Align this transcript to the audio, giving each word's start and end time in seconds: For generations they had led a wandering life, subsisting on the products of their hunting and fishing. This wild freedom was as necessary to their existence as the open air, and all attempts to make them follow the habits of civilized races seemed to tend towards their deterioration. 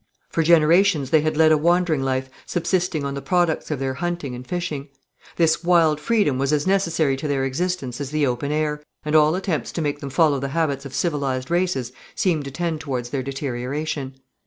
For 0.29 0.41
generations 0.41 1.11
they 1.11 1.21
had 1.21 1.37
led 1.37 1.51
a 1.51 1.57
wandering 1.59 2.01
life, 2.01 2.27
subsisting 2.47 3.03
on 3.05 3.13
the 3.13 3.21
products 3.21 3.69
of 3.69 3.77
their 3.77 3.93
hunting 3.93 4.33
and 4.33 4.47
fishing. 4.47 4.89
This 5.35 5.63
wild 5.63 5.99
freedom 5.99 6.39
was 6.39 6.51
as 6.51 6.65
necessary 6.65 7.15
to 7.17 7.27
their 7.27 7.45
existence 7.45 8.01
as 8.01 8.09
the 8.09 8.25
open 8.25 8.51
air, 8.51 8.81
and 9.05 9.15
all 9.15 9.35
attempts 9.35 9.71
to 9.73 9.81
make 9.83 9.99
them 9.99 10.09
follow 10.09 10.39
the 10.39 10.47
habits 10.57 10.85
of 10.87 10.95
civilized 10.95 11.51
races 11.51 11.91
seemed 12.15 12.45
to 12.45 12.49
tend 12.51 12.81
towards 12.81 13.11
their 13.11 13.21
deterioration. 13.21 14.15